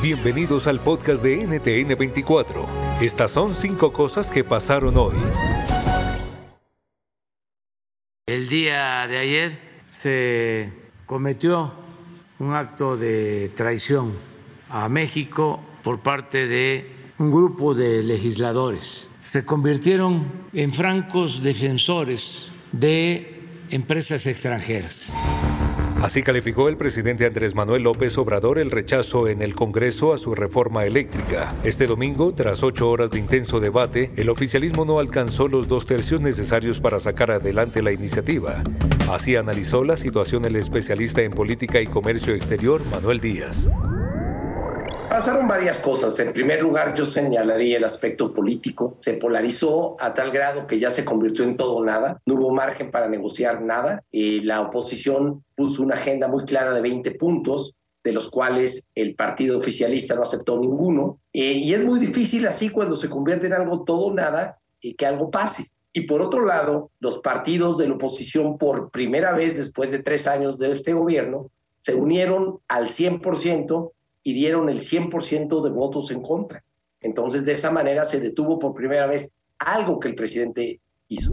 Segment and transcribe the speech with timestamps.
[0.00, 2.66] Bienvenidos al podcast de NTN 24.
[3.00, 5.16] Estas son cinco cosas que pasaron hoy.
[8.26, 10.72] El día de ayer se
[11.06, 11.74] cometió
[12.38, 14.14] un acto de traición
[14.70, 19.10] a México por parte de un grupo de legisladores.
[19.20, 25.12] Se convirtieron en francos defensores de empresas extranjeras.
[26.02, 30.34] Así calificó el presidente Andrés Manuel López Obrador el rechazo en el Congreso a su
[30.34, 31.56] reforma eléctrica.
[31.64, 36.20] Este domingo, tras ocho horas de intenso debate, el oficialismo no alcanzó los dos tercios
[36.20, 38.62] necesarios para sacar adelante la iniciativa.
[39.10, 43.66] Así analizó la situación el especialista en política y comercio exterior, Manuel Díaz.
[45.08, 46.18] Pasaron varias cosas.
[46.20, 48.98] En primer lugar, yo señalaría el aspecto político.
[49.00, 52.20] Se polarizó a tal grado que ya se convirtió en todo o nada.
[52.26, 54.04] No hubo margen para negociar nada.
[54.10, 59.14] Y la oposición puso una agenda muy clara de 20 puntos, de los cuales el
[59.14, 61.18] partido oficialista no aceptó ninguno.
[61.32, 64.92] Eh, y es muy difícil así cuando se convierte en algo todo o nada y
[64.92, 65.70] que algo pase.
[65.90, 70.28] Y por otro lado, los partidos de la oposición, por primera vez después de tres
[70.28, 73.92] años de este gobierno, se unieron al 100%
[74.28, 76.62] y dieron el 100% de votos en contra.
[77.00, 81.32] Entonces, de esa manera se detuvo por primera vez algo que el presidente hizo.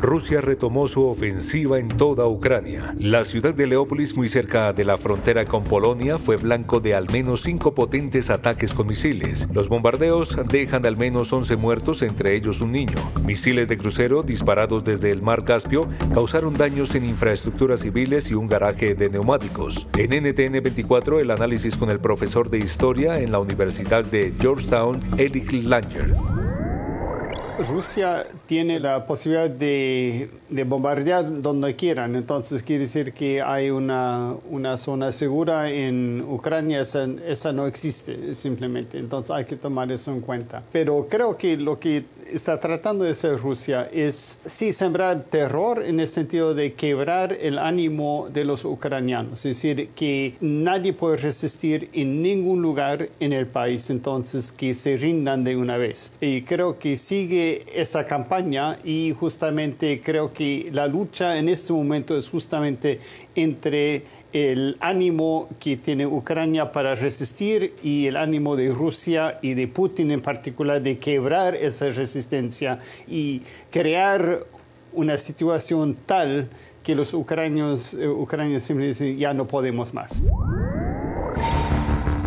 [0.00, 2.94] Rusia retomó su ofensiva en toda Ucrania.
[2.98, 7.10] La ciudad de Leópolis, muy cerca de la frontera con Polonia, fue blanco de al
[7.10, 9.46] menos cinco potentes ataques con misiles.
[9.52, 12.96] Los bombardeos dejan al menos 11 muertos, entre ellos un niño.
[13.26, 18.46] Misiles de crucero disparados desde el mar Caspio causaron daños en infraestructuras civiles y un
[18.46, 19.86] garaje de neumáticos.
[19.98, 25.02] En NTN 24, el análisis con el profesor de historia en la Universidad de Georgetown,
[25.18, 26.39] Eric Langer.
[27.68, 34.34] Rusia tiene la posibilidad de, de, bombardear donde quieran, entonces quiere decir que hay una,
[34.48, 40.20] una zona segura en Ucrania, esa, no existe simplemente, entonces hay que tomar eso en
[40.20, 40.62] cuenta.
[40.72, 46.00] Pero creo que lo que está tratando de hacer Rusia es sí sembrar terror en
[46.00, 51.88] el sentido de quebrar el ánimo de los ucranianos, es decir, que nadie puede resistir
[51.92, 56.12] en ningún lugar en el país, entonces que se rindan de una vez.
[56.20, 62.16] Y creo que sigue esa campaña y justamente creo que la lucha en este momento
[62.16, 63.00] es justamente
[63.34, 69.66] entre el ánimo que tiene Ucrania para resistir y el ánimo de Rusia y de
[69.66, 72.19] Putin en particular de quebrar esa resistencia
[73.06, 74.44] y crear
[74.92, 76.48] una situación tal
[76.82, 80.22] que los ucranianos, eh, ucranianos simplemente dicen ya no podemos más.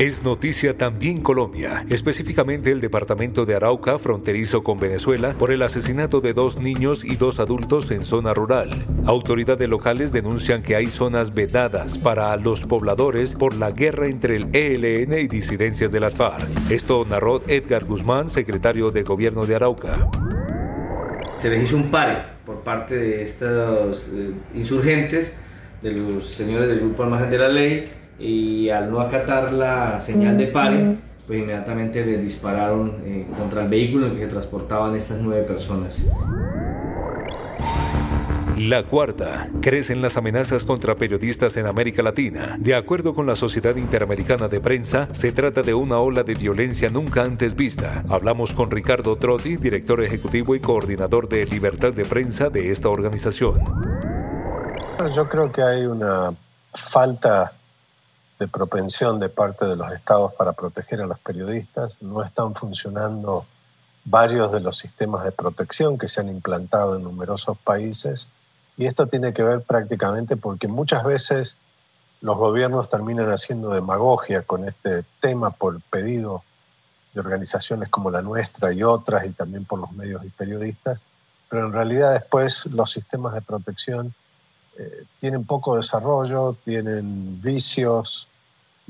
[0.00, 6.22] Es noticia también Colombia, específicamente el departamento de Arauca, fronterizo con Venezuela, por el asesinato
[6.22, 8.70] de dos niños y dos adultos en zona rural.
[9.04, 14.48] Autoridades locales denuncian que hay zonas vedadas para los pobladores por la guerra entre el
[14.56, 16.48] ELN y disidencias de las FARC.
[16.70, 20.08] Esto narró Edgar Guzmán, secretario de Gobierno de Arauca.
[21.42, 25.36] Se les hizo un pare por parte de estos eh, insurgentes,
[25.82, 30.00] de los señores del Grupo Al Margen de la Ley, y al no acatar la
[30.00, 30.96] señal de pare,
[31.26, 35.42] pues inmediatamente le dispararon eh, contra el vehículo en el que se transportaban estas nueve
[35.44, 36.04] personas.
[38.58, 42.56] La cuarta, crecen las amenazas contra periodistas en América Latina.
[42.58, 46.90] De acuerdo con la Sociedad Interamericana de Prensa, se trata de una ola de violencia
[46.90, 48.04] nunca antes vista.
[48.10, 53.60] Hablamos con Ricardo Trotti, director ejecutivo y coordinador de libertad de prensa de esta organización.
[55.16, 56.34] Yo creo que hay una
[56.74, 57.52] falta
[58.40, 61.94] de propensión de parte de los estados para proteger a los periodistas.
[62.00, 63.44] No están funcionando
[64.02, 68.28] varios de los sistemas de protección que se han implantado en numerosos países
[68.78, 71.58] Y esto tiene que ver prácticamente porque muchas veces
[72.22, 76.42] los gobiernos terminan haciendo demagogia con este tema por pedido
[77.12, 80.98] de organizaciones como la nuestra y otras, y también por los medios y periodistas,
[81.50, 84.14] pero en realidad después los sistemas de protección
[84.78, 88.29] eh, tienen poco desarrollo, tienen vicios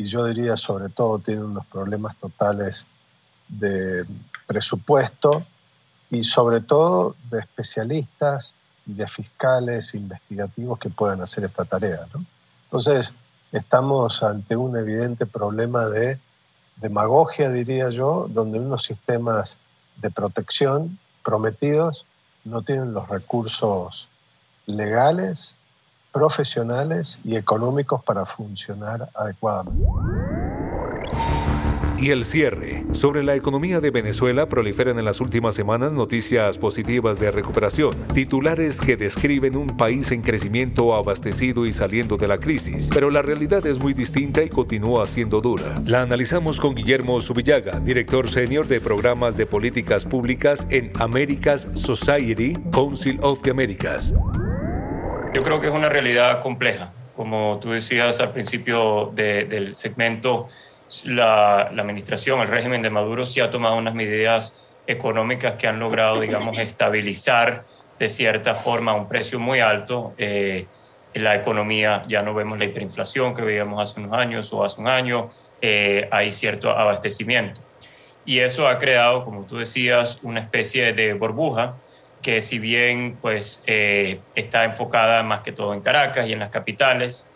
[0.00, 2.86] y yo diría sobre todo tienen unos problemas totales
[3.48, 4.06] de
[4.46, 5.44] presupuesto
[6.10, 8.54] y sobre todo de especialistas
[8.86, 12.06] y de fiscales investigativos que puedan hacer esta tarea.
[12.64, 13.12] Entonces,
[13.52, 16.18] estamos ante un evidente problema de
[16.76, 19.58] demagogia, diría yo, donde unos sistemas
[19.96, 22.06] de protección prometidos
[22.44, 24.08] no tienen los recursos
[24.64, 25.56] legales,
[26.12, 29.86] profesionales y económicos para funcionar adecuadamente.
[32.00, 32.82] Y el cierre.
[32.92, 38.80] Sobre la economía de Venezuela proliferan en las últimas semanas noticias positivas de recuperación, titulares
[38.80, 43.66] que describen un país en crecimiento abastecido y saliendo de la crisis, pero la realidad
[43.66, 45.74] es muy distinta y continúa siendo dura.
[45.84, 52.54] La analizamos con Guillermo Subillaga, director senior de programas de políticas públicas en Americas Society
[52.72, 54.14] Council of the Americas.
[55.32, 56.92] Yo creo que es una realidad compleja.
[57.14, 60.48] Como tú decías al principio del segmento,
[61.04, 64.54] la, administración, el régimen de Maduro sí ha tomado unas medidas
[64.88, 67.64] económicas que han logrado, digamos, estabilizar
[68.00, 70.66] de cierta forma a un precio muy alto eh,
[71.14, 72.02] la economía.
[72.08, 75.28] Ya no vemos la hiperinflación que veíamos hace unos años o hace un año,
[75.60, 77.60] eh, hay cierto abastecimiento.
[78.24, 81.76] Y eso ha creado, como tú decías, una especie de burbuja
[82.22, 86.50] que si bien pues, eh, está enfocada más que todo en Caracas y en las
[86.50, 87.30] capitales,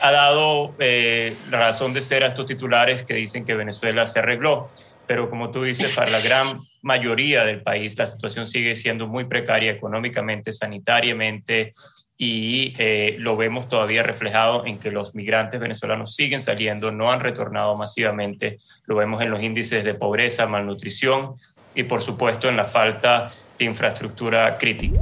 [0.00, 4.18] ha dado eh, la razón de ser a estos titulares que dicen que Venezuela se
[4.18, 4.70] arregló,
[5.06, 9.24] pero como tú dices, para la gran mayoría del país la situación sigue siendo muy
[9.24, 11.72] precaria económicamente, sanitariamente,
[12.16, 17.20] y eh, lo vemos todavía reflejado en que los migrantes venezolanos siguen saliendo, no han
[17.20, 21.34] retornado masivamente, lo vemos en los índices de pobreza, malnutrición
[21.74, 25.00] y por supuesto en la falta infraestructura crítica.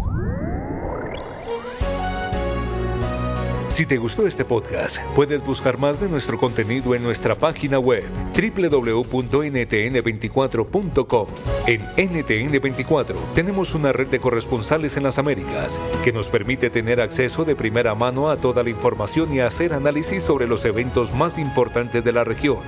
[3.72, 8.04] Si te gustó este podcast, puedes buscar más de nuestro contenido en nuestra página web
[8.34, 11.26] www.ntn24.com.
[11.66, 17.46] En NTN24 tenemos una red de corresponsales en las Américas que nos permite tener acceso
[17.46, 22.04] de primera mano a toda la información y hacer análisis sobre los eventos más importantes
[22.04, 22.58] de la región.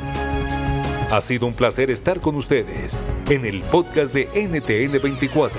[1.11, 5.51] Ha sido un placer estar con ustedes en el podcast de NTN24.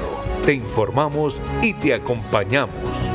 [0.45, 3.14] Te informamos y te acompañamos.